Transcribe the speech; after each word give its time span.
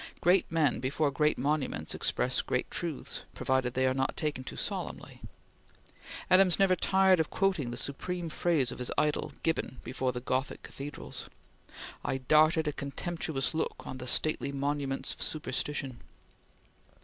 Great 0.19 0.51
men 0.51 0.79
before 0.79 1.11
great 1.11 1.37
monuments 1.37 1.93
express 1.93 2.41
great 2.41 2.71
truths, 2.71 3.21
provided 3.35 3.75
they 3.75 3.85
are 3.85 3.93
not 3.93 4.17
taken 4.17 4.43
too 4.43 4.55
solemnly. 4.55 5.21
Adams 6.27 6.57
never 6.57 6.75
tired 6.75 7.19
of 7.19 7.29
quoting 7.29 7.69
the 7.69 7.77
supreme 7.77 8.27
phrase 8.27 8.71
of 8.71 8.79
his 8.79 8.89
idol 8.97 9.31
Gibbon, 9.43 9.77
before 9.83 10.11
the 10.11 10.19
Gothic 10.19 10.63
cathedrals: 10.63 11.29
"I 12.03 12.17
darted 12.17 12.67
a 12.67 12.73
contemptuous 12.73 13.53
look 13.53 13.85
on 13.85 13.99
the 13.99 14.07
stately 14.07 14.51
monuments 14.51 15.13
of 15.13 15.21
superstition." 15.21 15.99